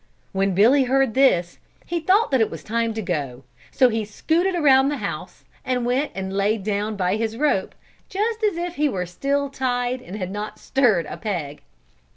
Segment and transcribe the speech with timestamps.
[0.31, 4.55] When Billy heard this, he thought that it was time to go, so he scooted
[4.55, 7.75] around the house, and went and laid down by his rope,
[8.09, 11.61] just as if he were still tied and had not stirred a peg.